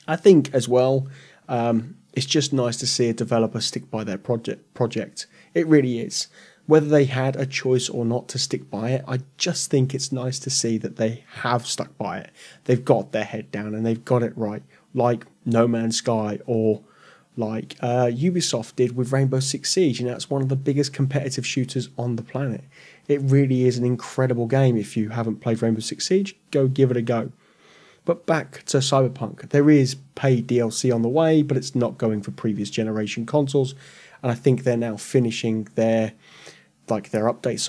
I 0.09 0.17
think 0.17 0.53
as 0.53 0.69
well, 0.69 1.07
um, 1.49 1.97
it's 2.13 2.27
just 2.27 2.53
nice 2.53 2.77
to 2.79 2.89
see 2.89 3.09
a 3.09 3.15
developer 3.15 3.61
stick 3.61 3.89
by 3.89 4.03
their 4.03 4.19
project. 4.19 4.75
Project, 4.75 5.29
it 5.55 5.69
really 5.69 6.01
is 6.01 6.27
whether 6.67 6.87
they 6.87 7.07
had 7.07 7.37
a 7.37 7.47
choice 7.47 7.89
or 7.89 8.05
not 8.05 8.29
to 8.29 8.39
stick 8.39 8.71
by 8.71 8.91
it, 8.91 9.05
I 9.07 9.21
just 9.37 9.71
think 9.71 9.95
it's 9.95 10.13
nice 10.13 10.39
to 10.41 10.51
see 10.51 10.79
that 10.79 10.97
they 10.97 11.25
have 11.43 11.67
stuck 11.67 11.97
by 11.99 12.19
it. 12.19 12.31
They've 12.65 12.85
got 12.85 13.13
their 13.13 13.25
head 13.25 13.51
down 13.51 13.75
and 13.75 13.85
they've 13.85 14.05
got 14.05 14.23
it 14.23 14.33
right, 14.37 14.63
like 14.95 15.27
No 15.45 15.67
Man's 15.67 15.97
Sky 15.97 16.39
or 16.47 16.83
like 17.37 17.77
uh, 17.81 18.07
Ubisoft 18.07 18.77
did 18.77 18.97
with 18.97 19.13
Rainbow 19.13 19.41
Six 19.41 19.73
Siege. 19.73 20.01
You 20.01 20.07
know, 20.07 20.15
it's 20.15 20.31
one 20.31 20.43
of 20.43 20.49
the 20.49 20.57
biggest 20.57 20.93
competitive 20.93 21.47
shooters 21.47 21.89
on 21.99 22.17
the 22.17 22.23
planet. 22.23 22.65
It 23.09 23.21
really 23.23 23.65
is 23.65 23.79
an 23.79 23.85
incredible 23.85 24.47
game. 24.47 24.77
If 24.77 24.97
you 24.97 25.11
haven't 25.11 25.41
played 25.41 25.63
Rainbow 25.63 25.81
Six 25.81 26.07
Siege, 26.07 26.37
go 26.51 26.69
give 26.69 26.91
it 26.91 26.97
a 26.97 27.03
go. 27.03 27.33
But 28.05 28.27
back 28.27 28.65
to 28.67 28.79
Cyberpunk, 28.79 29.51
there 29.51 29.71
is 29.71 29.97
paid 30.15 30.49
DLC 30.49 30.93
on 30.93 31.03
the 31.03 31.09
way, 31.09 31.43
but 31.43 31.57
it's 31.57 31.75
not 31.75 31.99
going 31.99 32.21
for 32.21 32.33
previous 32.33 32.69
generation 32.69 33.27
consoles, 33.27 33.75
and 34.23 34.31
I 34.31 34.35
think 34.35 34.63
they're 34.63 34.77
now 34.77 34.97
finishing 34.97 35.69
their 35.75 36.13
like 36.89 37.11
their 37.11 37.25
update 37.25 37.61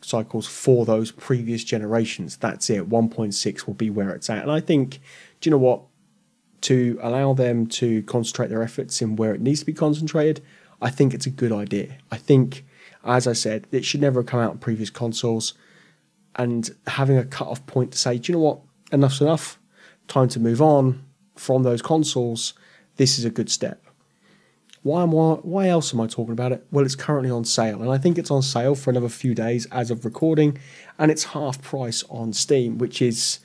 cycles 0.00 0.46
for 0.46 0.84
those 0.84 1.12
previous 1.12 1.62
generations. 1.62 2.36
That's 2.36 2.68
it. 2.70 2.88
1.6 2.88 3.66
will 3.66 3.74
be 3.74 3.90
where 3.90 4.10
it's 4.10 4.30
at, 4.30 4.42
and 4.42 4.50
I 4.50 4.60
think, 4.60 5.00
do 5.40 5.48
you 5.48 5.50
know 5.50 5.58
what? 5.58 5.82
To 6.62 6.98
allow 7.02 7.34
them 7.34 7.66
to 7.66 8.02
concentrate 8.04 8.48
their 8.48 8.62
efforts 8.62 9.02
in 9.02 9.16
where 9.16 9.34
it 9.34 9.40
needs 9.40 9.60
to 9.60 9.66
be 9.66 9.72
concentrated, 9.72 10.42
I 10.80 10.90
think 10.90 11.12
it's 11.12 11.26
a 11.26 11.30
good 11.30 11.50
idea. 11.52 11.98
I 12.10 12.16
think, 12.16 12.64
as 13.04 13.26
I 13.26 13.32
said, 13.32 13.66
it 13.72 13.84
should 13.84 14.00
never 14.00 14.20
have 14.20 14.26
come 14.26 14.40
out 14.40 14.50
on 14.52 14.58
previous 14.58 14.88
consoles, 14.88 15.54
and 16.36 16.70
having 16.86 17.18
a 17.18 17.24
cut-off 17.24 17.66
point 17.66 17.92
to 17.92 17.98
say, 17.98 18.18
do 18.18 18.32
you 18.32 18.38
know 18.38 18.44
what? 18.44 18.60
Enough's 18.92 19.20
enough 19.20 19.58
time 20.06 20.28
to 20.28 20.38
move 20.38 20.62
on 20.62 21.04
from 21.36 21.62
those 21.62 21.82
consoles, 21.82 22.54
this 22.96 23.18
is 23.18 23.24
a 23.24 23.30
good 23.30 23.50
step. 23.50 23.84
Why 24.82 25.04
am 25.04 25.10
I, 25.10 25.34
why 25.42 25.68
else 25.68 25.94
am 25.94 26.00
I 26.00 26.08
talking 26.08 26.32
about 26.32 26.50
it? 26.50 26.66
Well, 26.72 26.84
it's 26.84 26.96
currently 26.96 27.30
on 27.30 27.44
sale, 27.44 27.80
and 27.82 27.90
I 27.90 27.98
think 27.98 28.18
it's 28.18 28.30
on 28.32 28.42
sale 28.42 28.74
for 28.74 28.90
another 28.90 29.08
few 29.08 29.34
days 29.34 29.66
as 29.66 29.90
of 29.90 30.04
recording, 30.04 30.58
and 30.98 31.10
it's 31.10 31.24
half 31.24 31.62
price 31.62 32.02
on 32.10 32.32
Steam, 32.32 32.78
which 32.78 33.00
is 33.00 33.38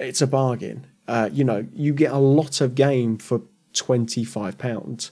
it's 0.00 0.22
a 0.22 0.26
bargain. 0.26 0.86
Uh, 1.06 1.28
you 1.32 1.44
know, 1.44 1.66
you 1.74 1.92
get 1.92 2.12
a 2.12 2.18
lot 2.18 2.62
of 2.62 2.74
game 2.74 3.18
for 3.18 3.42
twenty 3.74 4.24
five 4.24 4.56
pounds. 4.56 5.10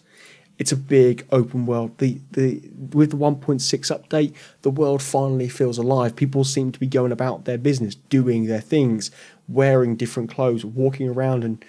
It's 0.58 0.72
a 0.72 0.76
big 0.76 1.26
open 1.30 1.66
world. 1.66 1.98
The 1.98 2.20
the 2.30 2.62
with 2.92 3.10
the 3.10 3.18
1.6 3.18 3.60
update, 3.60 4.34
the 4.62 4.70
world 4.70 5.02
finally 5.02 5.48
feels 5.48 5.76
alive. 5.76 6.16
People 6.16 6.44
seem 6.44 6.72
to 6.72 6.80
be 6.80 6.86
going 6.86 7.12
about 7.12 7.44
their 7.44 7.58
business, 7.58 7.94
doing 7.94 8.46
their 8.46 8.62
things, 8.62 9.10
wearing 9.46 9.96
different 9.96 10.30
clothes, 10.30 10.64
walking 10.64 11.10
around 11.10 11.44
and 11.44 11.62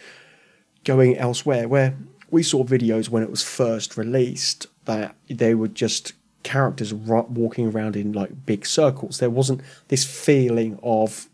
going 0.85 1.17
elsewhere. 1.17 1.67
Where 1.67 1.97
we 2.29 2.43
saw 2.43 2.63
videos 2.63 3.09
when 3.09 3.23
it 3.23 3.29
was 3.29 3.43
first 3.43 3.97
released 3.97 4.67
that 4.85 5.15
they 5.29 5.55
were 5.55 5.67
just 5.67 6.13
characters 6.43 6.93
walking 6.93 7.67
around 7.67 7.95
in 7.95 8.13
like 8.13 8.45
big 8.45 8.65
circles. 8.65 9.19
There 9.19 9.29
wasn't 9.29 9.61
this 9.89 10.05
feeling 10.05 10.79
of 10.83 11.29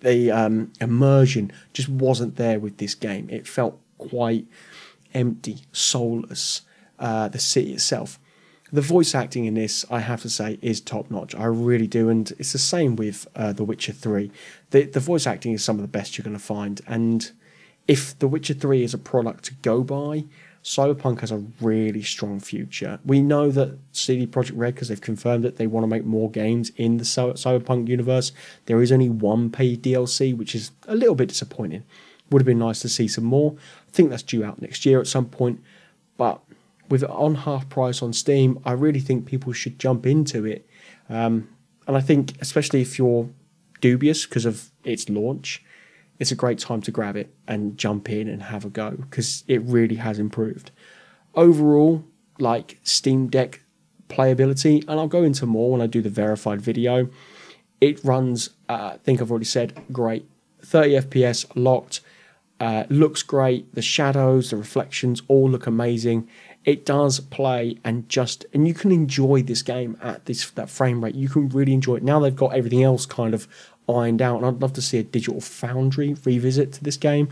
the 0.00 0.30
um, 0.30 0.72
immersion 0.80 1.52
just 1.72 1.88
wasn't 1.88 2.36
there 2.36 2.58
with 2.58 2.78
this 2.78 2.94
game. 2.94 3.28
It 3.30 3.46
felt 3.46 3.80
quite 3.98 4.46
empty, 5.12 5.58
soulless. 5.72 6.62
Uh, 6.96 7.26
the 7.26 7.40
city 7.40 7.72
itself. 7.72 8.20
The 8.72 8.80
voice 8.80 9.16
acting 9.16 9.46
in 9.46 9.54
this, 9.54 9.84
I 9.90 9.98
have 9.98 10.22
to 10.22 10.30
say, 10.30 10.60
is 10.62 10.80
top 10.80 11.10
notch. 11.10 11.34
I 11.34 11.46
really 11.46 11.88
do, 11.88 12.08
and 12.08 12.32
it's 12.38 12.52
the 12.52 12.58
same 12.58 12.94
with 12.94 13.26
uh, 13.34 13.52
The 13.52 13.64
Witcher 13.64 13.92
Three. 13.92 14.30
The 14.70 14.84
the 14.84 15.00
voice 15.00 15.26
acting 15.26 15.52
is 15.52 15.64
some 15.64 15.74
of 15.74 15.82
the 15.82 15.88
best 15.88 16.16
you're 16.16 16.22
going 16.22 16.36
to 16.36 16.42
find, 16.42 16.80
and 16.86 17.32
if 17.86 18.18
The 18.18 18.28
Witcher 18.28 18.54
Three 18.54 18.82
is 18.82 18.94
a 18.94 18.98
product 18.98 19.44
to 19.44 19.54
go 19.54 19.82
by, 19.82 20.24
Cyberpunk 20.64 21.20
has 21.20 21.30
a 21.30 21.44
really 21.60 22.02
strong 22.02 22.40
future. 22.40 22.98
We 23.04 23.20
know 23.20 23.50
that 23.50 23.78
CD 23.92 24.26
Projekt 24.26 24.56
Red, 24.56 24.74
because 24.74 24.88
they've 24.88 25.00
confirmed 25.00 25.44
that 25.44 25.56
they 25.56 25.66
want 25.66 25.84
to 25.84 25.88
make 25.88 26.06
more 26.06 26.30
games 26.30 26.72
in 26.76 26.96
the 26.96 27.04
Cyberpunk 27.04 27.86
universe. 27.86 28.32
There 28.64 28.80
is 28.80 28.90
only 28.90 29.10
one 29.10 29.50
paid 29.50 29.82
DLC, 29.82 30.34
which 30.34 30.54
is 30.54 30.70
a 30.88 30.94
little 30.94 31.14
bit 31.14 31.28
disappointing. 31.28 31.84
Would 32.30 32.40
have 32.40 32.46
been 32.46 32.58
nice 32.58 32.80
to 32.80 32.88
see 32.88 33.06
some 33.08 33.24
more. 33.24 33.54
I 33.86 33.90
think 33.90 34.08
that's 34.08 34.22
due 34.22 34.42
out 34.42 34.62
next 34.62 34.86
year 34.86 35.00
at 35.00 35.06
some 35.06 35.26
point. 35.26 35.60
But 36.16 36.40
with 36.88 37.02
it 37.02 37.10
on 37.10 37.34
half 37.34 37.68
price 37.68 38.00
on 38.00 38.14
Steam, 38.14 38.58
I 38.64 38.72
really 38.72 39.00
think 39.00 39.26
people 39.26 39.52
should 39.52 39.78
jump 39.78 40.06
into 40.06 40.46
it. 40.46 40.66
Um, 41.10 41.48
and 41.86 41.94
I 41.94 42.00
think, 42.00 42.32
especially 42.40 42.80
if 42.80 42.98
you're 42.98 43.28
dubious 43.82 44.24
because 44.24 44.46
of 44.46 44.70
its 44.82 45.10
launch, 45.10 45.62
it's 46.24 46.32
a 46.32 46.34
great 46.34 46.58
time 46.58 46.80
to 46.80 46.90
grab 46.90 47.16
it 47.16 47.34
and 47.46 47.76
jump 47.76 48.08
in 48.08 48.28
and 48.28 48.44
have 48.44 48.64
a 48.64 48.70
go 48.70 48.92
because 48.92 49.44
it 49.46 49.60
really 49.60 49.96
has 49.96 50.18
improved. 50.18 50.70
Overall, 51.34 52.02
like 52.38 52.78
Steam 52.82 53.26
Deck 53.26 53.60
playability, 54.08 54.80
and 54.88 54.98
I'll 54.98 55.06
go 55.06 55.22
into 55.22 55.44
more 55.44 55.70
when 55.70 55.82
I 55.82 55.86
do 55.86 56.00
the 56.00 56.08
verified 56.08 56.62
video. 56.62 57.10
It 57.78 58.02
runs, 58.02 58.48
uh, 58.70 58.92
I 58.94 58.96
think 59.04 59.20
I've 59.20 59.30
already 59.30 59.44
said, 59.44 59.78
great. 59.92 60.26
30 60.62 60.92
FPS 60.92 61.44
locked, 61.54 62.00
uh, 62.58 62.84
looks 62.88 63.22
great. 63.22 63.74
The 63.74 63.82
shadows, 63.82 64.48
the 64.48 64.56
reflections 64.56 65.20
all 65.28 65.50
look 65.50 65.66
amazing 65.66 66.26
it 66.64 66.86
does 66.86 67.20
play 67.20 67.78
and 67.84 68.08
just 68.08 68.46
and 68.54 68.66
you 68.66 68.74
can 68.74 68.90
enjoy 68.90 69.42
this 69.42 69.62
game 69.62 69.96
at 70.02 70.24
this 70.24 70.50
that 70.52 70.70
frame 70.70 71.04
rate. 71.04 71.14
You 71.14 71.28
can 71.28 71.48
really 71.50 71.74
enjoy 71.74 71.96
it. 71.96 72.02
Now 72.02 72.20
they've 72.20 72.34
got 72.34 72.54
everything 72.54 72.82
else 72.82 73.04
kind 73.06 73.34
of 73.34 73.46
ironed 73.88 74.22
out, 74.22 74.38
and 74.38 74.46
I'd 74.46 74.62
love 74.62 74.72
to 74.74 74.82
see 74.82 74.98
a 74.98 75.02
digital 75.02 75.40
foundry 75.40 76.16
revisit 76.24 76.72
to 76.74 76.84
this 76.84 76.96
game 76.96 77.28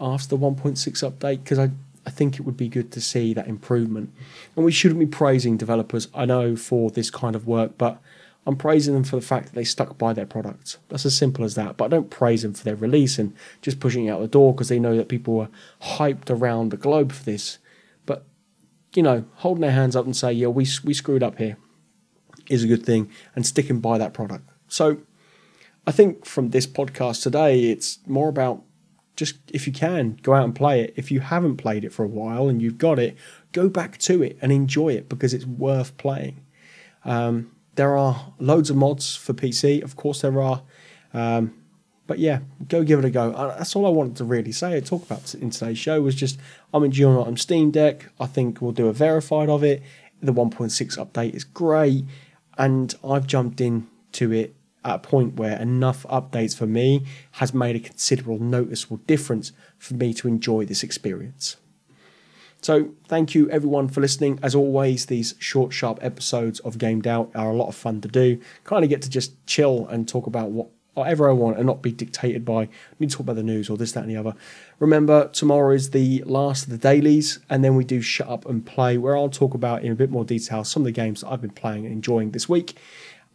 after 0.00 0.28
the 0.28 0.38
1.6 0.38 0.76
update 0.78 1.44
because 1.44 1.58
I 1.58 1.70
I 2.06 2.10
think 2.10 2.36
it 2.36 2.42
would 2.42 2.56
be 2.56 2.68
good 2.68 2.90
to 2.92 3.00
see 3.00 3.34
that 3.34 3.46
improvement. 3.46 4.12
And 4.56 4.64
we 4.64 4.72
shouldn't 4.72 5.00
be 5.00 5.06
praising 5.06 5.56
developers, 5.56 6.08
I 6.14 6.24
know, 6.24 6.56
for 6.56 6.90
this 6.90 7.10
kind 7.10 7.36
of 7.36 7.46
work, 7.46 7.76
but 7.76 8.00
I'm 8.46 8.56
praising 8.56 8.94
them 8.94 9.04
for 9.04 9.16
the 9.16 9.22
fact 9.22 9.46
that 9.46 9.54
they 9.54 9.64
stuck 9.64 9.98
by 9.98 10.12
their 10.12 10.26
product. 10.26 10.78
That's 10.88 11.04
as 11.04 11.16
simple 11.16 11.44
as 11.44 11.54
that. 11.56 11.76
But 11.76 11.84
I 11.84 11.88
don't 11.88 12.10
praise 12.10 12.42
them 12.42 12.54
for 12.54 12.64
their 12.64 12.74
release 12.74 13.18
and 13.18 13.34
just 13.60 13.80
pushing 13.80 14.06
it 14.06 14.10
out 14.10 14.20
the 14.20 14.28
door 14.28 14.54
because 14.54 14.70
they 14.70 14.78
know 14.78 14.96
that 14.96 15.08
people 15.08 15.34
were 15.34 15.48
hyped 15.82 16.30
around 16.30 16.70
the 16.70 16.76
globe 16.78 17.12
for 17.12 17.24
this 17.24 17.58
But, 18.06 18.24
you 18.94 19.02
know, 19.02 19.26
holding 19.36 19.60
their 19.60 19.72
hands 19.72 19.94
up 19.94 20.06
and 20.06 20.16
say, 20.16 20.32
yeah, 20.32 20.48
we, 20.48 20.66
we 20.82 20.94
screwed 20.94 21.22
up 21.22 21.38
here 21.38 21.58
is 22.48 22.64
a 22.64 22.66
good 22.66 22.84
thing 22.84 23.08
and 23.36 23.46
sticking 23.46 23.78
by 23.78 23.98
that 23.98 24.14
product. 24.14 24.48
So 24.66 24.98
I 25.90 25.92
think 25.92 26.24
from 26.24 26.50
this 26.50 26.68
podcast 26.68 27.24
today, 27.24 27.62
it's 27.64 27.98
more 28.06 28.28
about 28.28 28.62
just 29.16 29.38
if 29.52 29.66
you 29.66 29.72
can, 29.72 30.20
go 30.22 30.34
out 30.34 30.44
and 30.44 30.54
play 30.54 30.82
it. 30.82 30.94
If 30.94 31.10
you 31.10 31.18
haven't 31.18 31.56
played 31.56 31.84
it 31.84 31.92
for 31.92 32.04
a 32.04 32.08
while 32.08 32.48
and 32.48 32.62
you've 32.62 32.78
got 32.78 33.00
it, 33.00 33.16
go 33.50 33.68
back 33.68 33.98
to 34.02 34.22
it 34.22 34.38
and 34.40 34.52
enjoy 34.52 34.90
it 34.90 35.08
because 35.08 35.34
it's 35.34 35.46
worth 35.46 35.96
playing. 35.96 36.46
Um, 37.04 37.50
there 37.74 37.96
are 37.96 38.32
loads 38.38 38.70
of 38.70 38.76
mods 38.76 39.16
for 39.16 39.32
PC, 39.32 39.82
of 39.82 39.96
course, 39.96 40.20
there 40.20 40.40
are. 40.40 40.62
Um, 41.12 41.54
but 42.06 42.20
yeah, 42.20 42.38
go 42.68 42.84
give 42.84 43.00
it 43.00 43.04
a 43.04 43.10
go. 43.10 43.32
That's 43.58 43.74
all 43.74 43.84
I 43.84 43.90
wanted 43.90 44.14
to 44.18 44.24
really 44.24 44.52
say. 44.52 44.80
Talk 44.80 45.02
about 45.02 45.34
in 45.34 45.50
today's 45.50 45.76
show 45.76 46.00
was 46.00 46.14
just 46.14 46.38
I'm 46.72 46.84
enjoying 46.84 47.18
it 47.18 47.26
on 47.26 47.36
Steam 47.36 47.72
Deck. 47.72 48.06
I 48.20 48.26
think 48.26 48.62
we'll 48.62 48.70
do 48.70 48.86
a 48.86 48.92
verified 48.92 49.48
of 49.48 49.64
it. 49.64 49.82
The 50.22 50.32
1.6 50.32 50.70
update 51.04 51.34
is 51.34 51.42
great, 51.42 52.04
and 52.56 52.94
I've 53.02 53.26
jumped 53.26 53.60
in 53.60 53.88
to 54.12 54.30
it 54.30 54.54
at 54.84 54.96
a 54.96 54.98
point 54.98 55.34
where 55.34 55.60
enough 55.60 56.04
updates 56.04 56.56
for 56.56 56.66
me 56.66 57.04
has 57.32 57.52
made 57.52 57.76
a 57.76 57.80
considerable 57.80 58.38
noticeable 58.38 58.98
difference 58.98 59.52
for 59.78 59.94
me 59.94 60.14
to 60.14 60.28
enjoy 60.28 60.64
this 60.64 60.82
experience. 60.82 61.56
So, 62.62 62.90
thank 63.08 63.34
you 63.34 63.48
everyone 63.50 63.88
for 63.88 64.02
listening. 64.02 64.38
As 64.42 64.54
always, 64.54 65.06
these 65.06 65.34
short, 65.38 65.72
sharp 65.72 65.98
episodes 66.02 66.60
of 66.60 66.76
Gamed 66.76 67.06
Out 67.06 67.30
are 67.34 67.50
a 67.50 67.54
lot 67.54 67.68
of 67.68 67.74
fun 67.74 68.02
to 68.02 68.08
do. 68.08 68.38
Kind 68.64 68.84
of 68.84 68.90
get 68.90 69.00
to 69.02 69.10
just 69.10 69.46
chill 69.46 69.86
and 69.86 70.06
talk 70.06 70.26
about 70.26 70.50
what 70.50 70.68
whatever 70.94 71.30
I 71.30 71.32
want 71.32 71.56
and 71.56 71.66
not 71.66 71.82
be 71.82 71.92
dictated 71.92 72.44
by, 72.44 72.62
I 72.62 72.68
need 72.98 73.10
to 73.10 73.16
talk 73.16 73.24
about 73.24 73.36
the 73.36 73.42
news 73.42 73.70
or 73.70 73.76
this, 73.76 73.92
that, 73.92 74.02
and 74.02 74.10
the 74.10 74.16
other. 74.16 74.34
Remember, 74.78 75.28
tomorrow 75.28 75.72
is 75.74 75.90
the 75.90 76.22
last 76.26 76.64
of 76.64 76.70
the 76.70 76.78
dailies, 76.78 77.38
and 77.48 77.64
then 77.64 77.76
we 77.76 77.84
do 77.84 78.00
Shut 78.02 78.28
Up 78.28 78.44
and 78.46 78.66
Play, 78.66 78.98
where 78.98 79.16
I'll 79.16 79.28
talk 79.28 79.54
about 79.54 79.82
in 79.82 79.92
a 79.92 79.94
bit 79.94 80.10
more 80.10 80.24
detail 80.24 80.64
some 80.64 80.82
of 80.82 80.84
the 80.84 80.92
games 80.92 81.20
that 81.20 81.28
I've 81.28 81.40
been 81.40 81.50
playing 81.50 81.86
and 81.86 81.92
enjoying 81.92 82.32
this 82.32 82.48
week. 82.48 82.76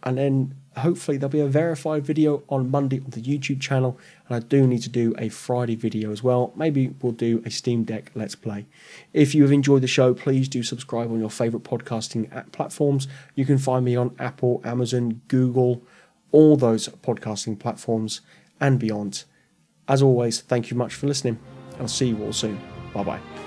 And 0.04 0.18
then 0.18 0.56
hopefully 0.78 1.18
there'll 1.18 1.32
be 1.32 1.40
a 1.40 1.48
verified 1.48 2.06
video 2.06 2.44
on 2.50 2.70
Monday 2.70 3.00
on 3.00 3.10
the 3.10 3.22
YouTube 3.22 3.62
channel. 3.62 3.98
And 4.28 4.36
I 4.36 4.40
do 4.40 4.68
need 4.68 4.82
to 4.84 4.90
do 4.90 5.14
a 5.18 5.30
Friday 5.30 5.76
video 5.76 6.12
as 6.12 6.24
well. 6.24 6.54
Maybe 6.56 6.94
we'll 7.02 7.14
do 7.14 7.42
a 7.46 7.52
Steam 7.52 7.84
Deck 7.84 8.12
Let's 8.16 8.36
Play. 8.36 8.66
If 9.14 9.36
you 9.36 9.44
have 9.44 9.52
enjoyed 9.52 9.82
the 9.82 9.88
show, 9.88 10.14
please 10.14 10.48
do 10.48 10.64
subscribe 10.64 11.12
on 11.12 11.20
your 11.20 11.30
favorite 11.30 11.64
podcasting 11.64 12.34
app 12.36 12.52
platforms. 12.52 13.08
You 13.36 13.46
can 13.46 13.58
find 13.58 13.86
me 13.86 13.96
on 13.96 14.16
Apple, 14.20 14.62
Amazon, 14.64 15.22
Google, 15.28 15.84
all 16.32 16.58
those 16.58 16.88
podcasting 16.90 17.60
platforms 17.60 18.22
and 18.60 18.80
beyond. 18.80 19.24
As 19.88 20.02
always, 20.02 20.42
thank 20.42 20.72
you 20.72 20.78
much 20.78 20.96
for 20.96 21.08
listening. 21.08 21.40
I'll 21.80 21.88
see 21.88 22.08
you 22.08 22.24
all 22.24 22.34
soon. 22.34 22.60
Bye 22.94 23.04
bye. 23.04 23.45